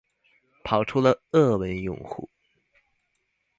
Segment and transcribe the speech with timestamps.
[0.63, 2.27] 跑出了俄文用戶